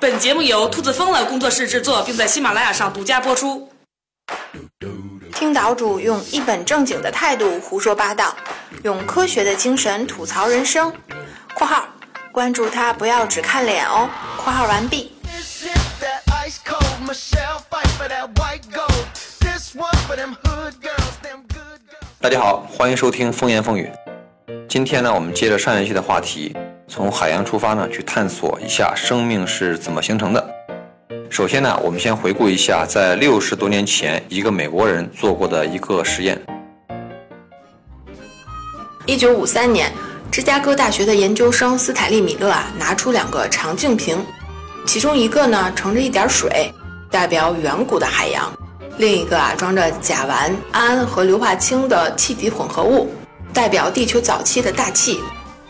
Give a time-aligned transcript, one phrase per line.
[0.00, 3.68] 本节目由兔子疯了工作室制作，并在喜马拉雅上独家播出。
[5.34, 8.36] 听岛主用一本正经的态度胡说八道，
[8.84, 10.92] 用科学的精神吐槽人生。
[11.54, 11.88] （括号
[12.30, 14.08] 关注他，不要只看脸哦。
[14.38, 15.12] ）（括号完毕。）
[22.20, 23.90] 大家好，欢迎收听风言风语。
[24.68, 26.56] 今天呢，我们接着上一期的话题。
[26.88, 30.42] 从海洋出发呢，去探索一下生命是怎么形成的。
[31.28, 36.40] 首先呢，我们先回顾一下，在六十多年前，一个美国人做过的一个实验。
[39.04, 39.92] 一九五三年，
[40.32, 44.24] 芝加哥大学的研究生斯坦利·米勒啊，拿出两个长镜瓶，
[44.86, 46.72] 其中一个呢盛着一点水，
[47.10, 48.50] 代表远古的海洋；
[48.96, 53.10] 另一个啊装着甲烷、氨和硫化氢的气体混合物，
[53.52, 55.20] 代表地球早期的大气。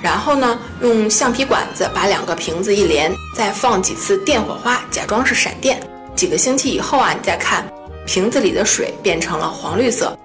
[0.00, 5.80] 然后呢，用橡皮管子把两个瓶子一连，再放几次电火花，假装是闪电。
[6.14, 7.64] 几个星期以后啊，你再看，
[8.06, 10.16] 瓶子里的水变成了黄绿色，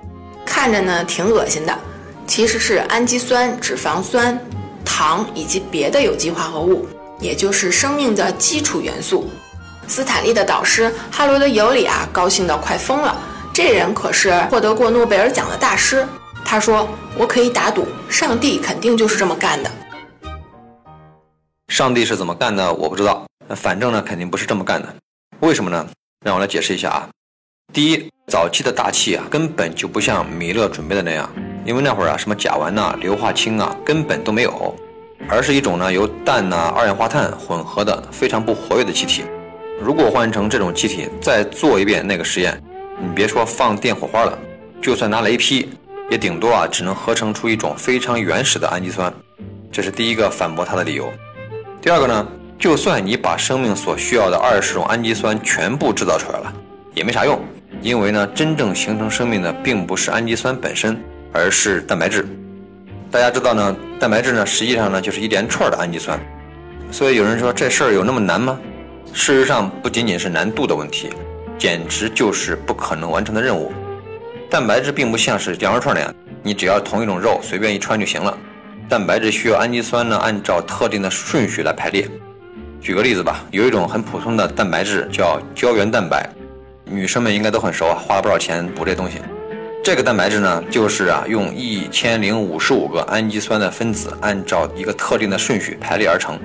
[0.45, 1.77] 看着呢挺恶心的，
[2.27, 4.39] 其实是氨基酸、脂肪酸、
[4.85, 6.87] 糖以及别的有机化合物，
[7.19, 9.29] 也就是生命的基础元素。
[9.87, 13.15] 斯坦利的导师哈罗德·尤里啊，高兴得快疯了，
[13.53, 16.07] 这人可是获得过诺贝尔奖的大师。
[16.53, 16.87] 他说
[17.17, 19.71] ：“我可以打赌，上帝肯定就是这么干的。
[21.69, 23.25] 上帝是怎么干的，我不知道。
[23.55, 24.87] 反正呢，肯定不是这么干的。
[25.39, 25.89] 为什么呢？
[26.23, 27.09] 让我来解释一下啊。
[27.73, 31.27] 第一，早期的大气啊，根本就不像米勒准备的那样，
[31.65, 34.75] 因为那会儿啊，什么甲烷呐、硫化氢啊，根本都没有，
[35.27, 39.23] 而是一种呢由氮呐、二氧化碳混合的非常不活跃的气体。
[39.81, 42.61] 如果换成这种气体，再做一遍那个实验，
[43.01, 44.37] 你别说放电火花了，
[44.83, 45.67] 就算拿雷劈。”
[46.09, 49.11] 也顶多啊，只能合成出一种非常原始的氨基酸，
[49.71, 51.11] 这是第一个反驳他的理由。
[51.81, 52.27] 第二个呢，
[52.59, 56.53] 就算你把生命所需要的二十种氨基酸全部制造出来了，
[56.93, 57.41] 也没啥用，
[57.81, 62.25] 因为呢，真正形成生命的并不是氨基酸本身，而是蛋白质。
[63.09, 66.19] 大家知道呢，蛋白质呢，实际上呢就是一连串的氨基酸。
[66.91, 68.59] 所以有人说这事儿有那么难吗？
[69.13, 71.09] 事实上，不仅仅是难度的问题，
[71.57, 73.71] 简直就是不可能完成的任务。
[74.53, 78.37] 蛋白质并不像是羊肉串那样，你只要同一种肉随便一穿就行了。
[78.87, 82.07] 蛋白质需要氨基酸呢，按照特定的顺序来排列。
[82.79, 86.29] 举个例子吧，有一种很普通的蛋白质叫胶原蛋白，
[86.85, 89.17] 女生们应该都很熟啊，花了不少钱补这东西。
[89.83, 96.39] 这个蛋白质呢，就是啊，用一千零五十五个氨基酸的分子按照一个特定的顺序排列而成。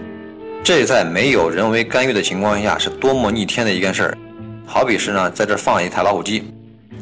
[0.65, 4.19] 这在没有人为干预的情况下，是多么逆天的一件事儿。
[4.65, 6.51] 好比是呢，在这放一台老虎机。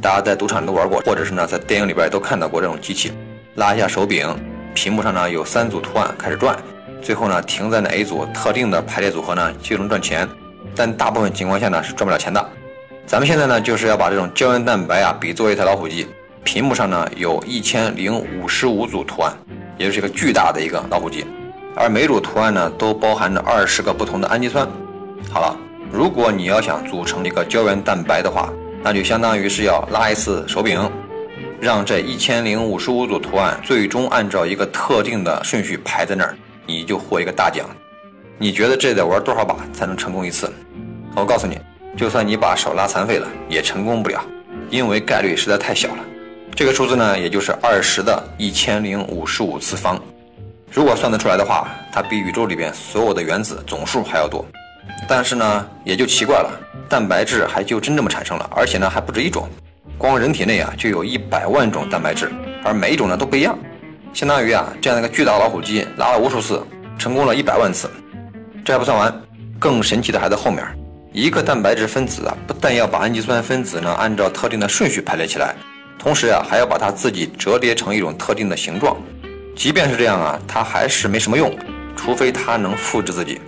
[0.00, 3.12] 大家在赌场都玩过，或者是呢，在电影里边都看到过这种机器，
[3.54, 4.28] 拉一下手柄，
[4.74, 6.56] 屏幕上呢有三组图案开始转，
[7.02, 10.28] 最后呢停在哪一组特定的排列组合呢就能赚钱，
[10.74, 12.48] 但大部分情况下呢是赚不了钱的。
[13.06, 16.06] 咱们现在呢就是要把这种胶原蛋白啊比作一台老虎机，
[16.44, 19.32] 屏幕上呢有一千零五十五组图案，
[19.78, 21.24] 也就是一个巨大的一个老虎机，
[21.74, 24.68] 而每组图案呢都包含着二十个不同的氨基酸。
[25.32, 25.56] 好了，
[25.90, 28.52] 如果你要想组成一个胶原蛋白的话，
[28.82, 30.80] 那就相当于是要拉一次手柄，
[31.60, 37.66] 让这一千零五十五组图案最终按照一个特定的顺序排在那儿，你就获一个大奖。
[38.38, 40.52] 你觉得这得玩多少把才能成功一次？
[41.14, 41.58] 我告诉你，
[41.96, 44.24] 就算你把手拉残废了，也成功不了，
[44.70, 46.04] 因为概率实在太小了。
[46.54, 50.00] 这个数字呢，也就是二十的一千零五十五次方。
[50.70, 54.44] 如果算得出来的话，它比宇宙里边所有的原子总数还要多。
[55.08, 56.60] 但是呢，也就奇怪了。
[56.88, 59.48] 蛋白质还就真这么产生了，而且呢还不止一种，
[59.98, 62.30] 光人体内啊就有一百万种蛋白质，
[62.62, 63.58] 而每一种呢都不一样，
[64.12, 66.64] 相当于啊这样的一个巨大老虎机拉了无数次，
[66.96, 67.90] 成功了一百万次。
[68.64, 69.12] 这还不算完，
[69.58, 70.64] 更神奇的还在后面。
[71.12, 75.54] 一个蛋白质分子啊，不但要把氨基酸分子呢按照特定的顺序排列起来，
[75.98, 78.96] 同时呀还要把它自己折叠成一种特定的形状。
[79.56, 81.52] 即便是这样啊，它还是没什么用，
[81.96, 83.40] 除非它能复制自己。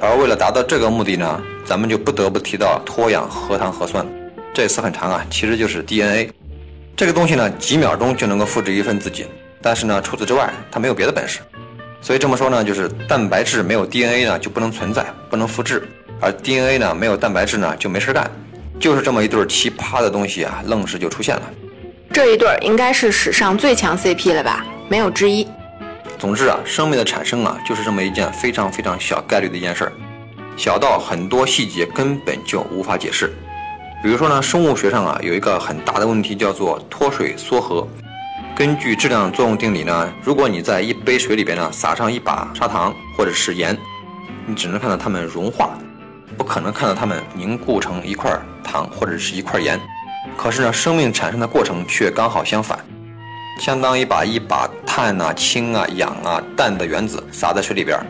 [0.00, 4.06] 而为了达到这个目的呢，咱们就不得不提到脱氧核糖核酸，
[4.54, 6.30] 这词很长啊，其实就是 DNA。
[6.96, 9.26] 这个东西呢，几秒钟就能够复制一份自己，
[9.62, 11.40] 但是呢，除此之外，它没有别的本事。
[12.02, 15.80] 所以这么说呢，就是蛋白质没有 DNA 呢就不能存在，不能复制；
[16.20, 18.30] 而 DNA 呢没有蛋白质呢就没事干。
[18.78, 21.42] 就是这么一对奇葩的东西啊，愣是就出现了。
[22.12, 24.64] 这一对应该是史上最强 CP 了吧？
[24.88, 25.46] 没有之一。
[26.20, 29.92] 总之啊，生命的产生啊，就是这么一件非常非常小概率的一件事儿，
[30.54, 33.34] 小到很多细节根本就无法解释。
[34.02, 37.88] 比如说呢，生物学上啊有一个很大的问题叫做脱水缩合。
[38.54, 43.74] 根据质量作用定理呢，如果你在一杯水里边呢撒上一把砂糖或者是盐，
[44.44, 45.70] 你只能看到它们融化，
[46.36, 48.30] 不可能看到它们凝固成一块
[48.62, 49.80] 糖或者是一块盐。
[50.36, 52.78] 可是呢，生命产生的过程却刚好相反，
[53.60, 58.00] 相当于把一把碳啊、氢啊、氧啊、氮的原子撒在水里边，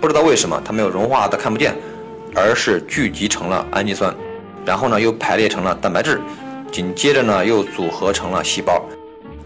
[0.00, 1.74] 不知道为什么它没有融化的看不见，
[2.32, 4.14] 而是聚集成了氨基酸，
[4.64, 6.20] 然后呢又排列成了蛋白质，
[6.70, 8.80] 紧接着呢又组合成了细胞。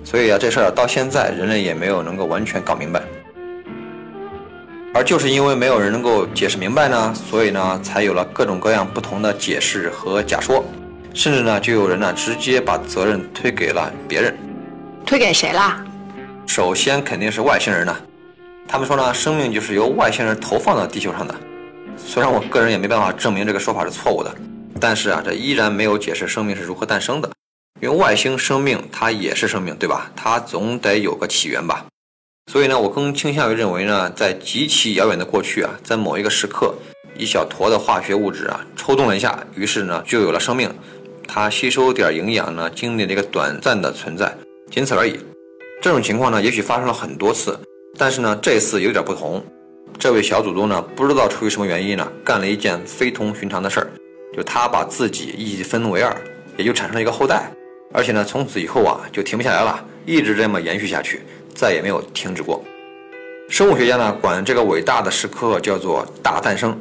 [0.04, 3.02] 所以啊，这事儿到现在人类也没有能够完全搞明白。
[4.92, 10.62] 而就是因为没有人能够解释明白呢，所以呢才有了各种各样不同的解释和假说。
[11.14, 14.36] 甚至呢，就有人呢直接把责任推给了别人，
[15.06, 15.86] 推给谁啦？
[16.48, 17.96] 首先肯定是外星人呢。
[18.66, 21.32] 他们说呢，生命就是由外星人投放到地球上的。
[21.96, 24.34] 虽然我个人也没办法证明这个说法是错误的，
[24.80, 27.30] 但是啊，这依然没有解释生命是如何诞生的。
[27.80, 30.10] 因为外星生命它也是生命，对吧？
[30.16, 31.86] 它总得有个起源吧。
[32.50, 36.74] 所以呢，我更倾向于认为呢，在极其遥远的过去啊，在某一个时刻，
[37.16, 40.68] 一小坨的化学物质啊抽动了一下，于是呢，就有了生命。
[41.28, 44.36] 它吸收点营养呢，经历了一个短暂的存在，
[44.70, 45.18] 仅此而已。
[45.80, 47.58] 这种情况呢，也许发生了很多次，
[47.96, 49.44] 但是呢，这次有点不同。
[49.98, 53.90] 这位小祖宗呢，不知道出于什么原因呢，干了一件非同寻常的事儿，
[54.36, 56.14] 就他把自己一分为二，
[56.56, 57.50] 也就产生了一个后代，
[57.92, 61.22] 而且呢，从此以后啊，就停不下来了，一直这么延续下去，
[61.54, 62.62] 再也没有停止过。
[63.48, 66.78] 生物学家呢，管这个伟大的时刻叫做大诞生，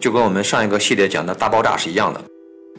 [0.00, 2.22] 就跟我们上一个系列讲的大爆炸是一样的。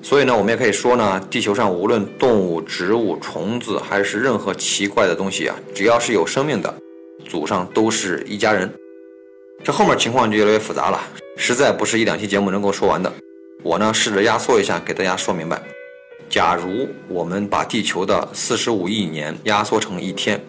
[0.03, 6.75] 所以呢，我们也可以说呢，地球上无论动物、植物、虫子，还是任何奇怪的东西啊，只要是有生命的，
[7.25, 8.69] 祖上都是一家人。
[9.63, 11.01] 这后面情况就越来越复杂了，
[11.37, 13.11] 实在不是一两期节目能够说完的。
[13.63, 15.63] 我呢，试着压缩一下，给大家说明白。
[16.29, 20.43] 假如我们把地球的四十五亿年压缩成一天，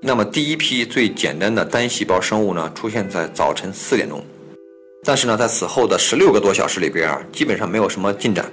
[0.00, 4.24] 那么第一批最简单的单细胞生物呢，出现在早晨四点钟，
[5.02, 8.48] 但是呢，在此后的十六个多小时里边啊，基本上没有什么进展。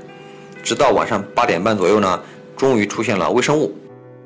[0.64, 2.20] 直到晚上八点半左右呢，
[2.56, 3.76] 终于出现了微生物，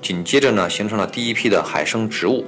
[0.01, 2.45] 紧接着呢，形成了第一批的海生植物。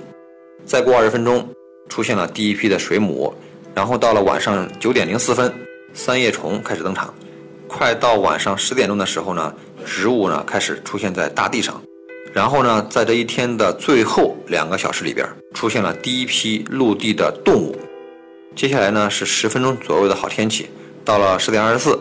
[0.64, 1.50] 再过二十分钟，
[1.90, 3.34] 出现了第一批的水母，
[3.74, 5.52] 然后到了晚上九点零四分，
[5.94, 7.12] 三叶虫开始登场。
[7.68, 9.54] 快到晚上十点钟的时候呢，
[9.86, 11.82] 植物呢开始出现在大地上。
[12.32, 17.76] 然后呢，在这一天的最后两个小时里边，出现了第一批陆地的动物。
[18.56, 20.70] 接下来呢是十分钟左右的好天气，
[21.04, 22.00] 到了十点二十四。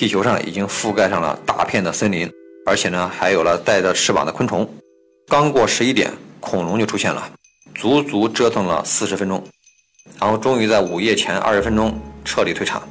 [0.00, 2.26] 地球上已经覆盖上了大片的森林，
[2.64, 4.66] 而且呢，还有了带着翅膀的昆虫。
[5.28, 6.10] 刚过十一点，
[6.40, 7.30] 恐龙就出现了，
[7.74, 9.44] 足足折腾了四十分钟，
[10.18, 12.82] 然后终于在午夜前二十分钟彻底退场。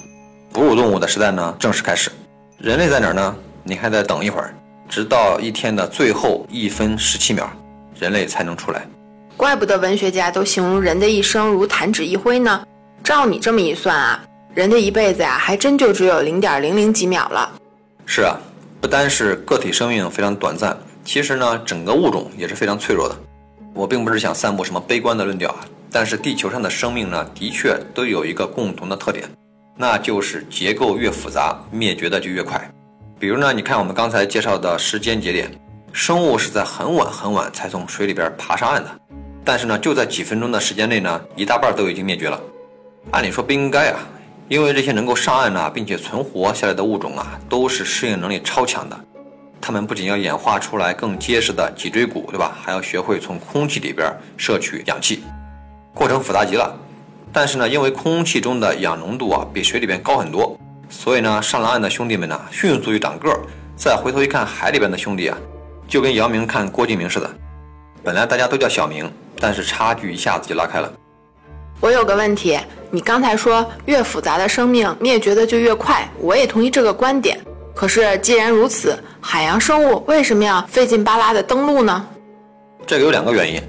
[0.54, 2.12] 哺乳动物的时代呢，正式开始。
[2.60, 3.36] 人类在哪儿呢？
[3.64, 4.54] 你还得等一会儿，
[4.88, 7.52] 直到一天的最后一分十七秒，
[8.00, 8.88] 人类才能出来。
[9.36, 12.64] 怪不得文学家都形容人的一生如弹指一挥呢。
[13.04, 14.24] 照你这么一算啊。
[14.60, 17.50] 人的一辈子呀，还真就只有零点零零几秒了。
[18.06, 18.38] 是啊，
[18.82, 23.18] 不单是个体生命非常短暂，其实呢，整个物种也是非常脆弱的。
[23.74, 25.60] 我并不是想散布什么悲观的论调啊，
[25.90, 29.24] 但是地球上的生命呢，的确都有一个共同的特点，
[29.78, 32.60] 那就是结构越复杂，灭绝的就越快。
[33.18, 35.50] 比如呢，你看我们刚才介绍的时间节点，
[35.94, 38.90] 生物是在很晚很晚才从水里边爬上岸的，
[39.46, 42.38] 但是呢，就在几分钟的时间内呢，一大半都已经灭绝了。
[43.12, 44.00] 按理说不应该啊。
[44.50, 49.00] 因为这些能够上岸呢，并且存活下来的物种啊，都是适应能力超强的。
[49.62, 52.58] 它们不仅要演化出来更结实的脊椎骨，对吧？
[52.60, 55.24] 还要学会从空气里边摄取氧气，
[55.94, 56.76] 过程复杂极了。
[57.32, 63.40] 但是呢，因为空气中的氧浓度啊比水里边高很多，所以呢，上了岸的兄弟们呢，迅速就长个儿。
[63.76, 65.38] 再回头一看海里边的兄弟啊，
[65.88, 67.30] 就跟姚明看郭敬明似的。
[68.04, 70.92] 本来大家都叫小明，但是差距一下子就拉开了。
[71.80, 72.60] 我有个问题，
[72.92, 77.40] 你刚才说越复杂的生命灭绝的就越快，我也同意这个观点。
[77.76, 82.06] 可是既然如此，海洋生物为什么要费劲巴拉的登陆呢？
[82.88, 83.62] 这个有两个原因。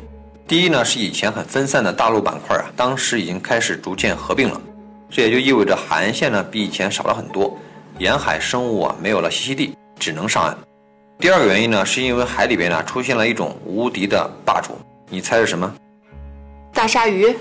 [0.49, 4.61] 第一呢，是以前很分散的大陆板块啊，当时已经开始逐渐合并了，
[5.11, 7.57] 这也就意味着海岸线呢比以前少了很多，
[7.99, 10.57] 沿海生物啊没有了栖息地，只能上岸。
[11.19, 14.73] 第二个原因呢，是因为海里边呢出现了一种无敌的霸主，
[15.09, 15.73] 你猜是什么？
[16.73, 17.37] 大鲨鱼。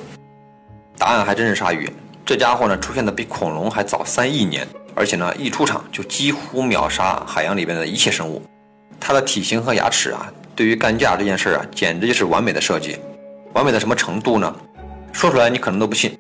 [1.00, 1.90] 答案还真是鲨鱼，
[2.26, 8.44] 这家伙呢出现的比恐龙还早三亿年，而且呢一出场就几乎秒杀海洋里边的一切生物。
[9.00, 13.00] 它的体型和牙齿啊，对于干架这件事儿啊，简直就是完美的设计。
[13.54, 14.54] 完美的什么程度呢？
[15.14, 16.20] 说出来你可能都不信。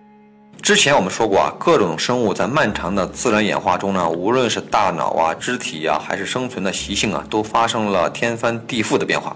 [0.62, 9.36] 之前我们说过啊，各种生物在漫长的自然演化中呢，无论是大脑啊、肢体呀，还是生存的习性啊，都发生了天翻地覆的变化。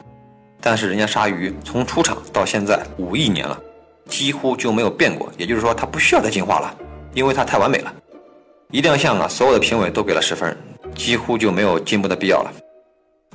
[0.61, 3.59] 但是人家鲨鱼从出场到现在五亿年了。
[4.13, 6.71] 几乎就没有变过，也就是说它不需要再进化了。
[7.15, 7.91] 因为它太完美了。
[8.69, 10.55] 一亮相啊，所有的评委都给了十分，
[10.93, 12.53] 几乎就没有进步的必要了。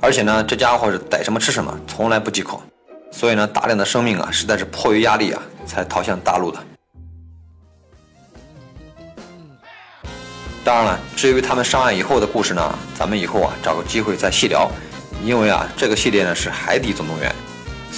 [0.01, 2.63] 而且呢，这家伙是逮什么吃什么，从来不忌口，
[3.11, 6.57] 所以呢，大量的生命啊，实在是迫于压力啊，才逃向大陆的。
[10.63, 14.71] 当然了，至于他们上岸以后的故事呢，咱们以后啊找个机会再细聊。
[15.25, 17.28] 因为啊，这个系列呢是海底总动员，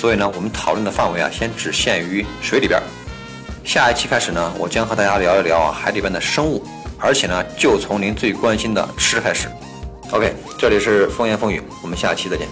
[0.01, 2.81] 所以呢，我们讨论的范围啊先只限于水里边。
[3.63, 6.65] 下一期开始呢，我将和大家聊一聊啊海里边的生物，
[6.97, 9.47] 而且呢，就从您最关心的吃开始。
[10.09, 12.47] OK，这里是风言风语，我们下期再见。